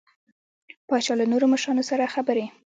[0.87, 2.45] پاچا له نورو مشرانو سره خبرې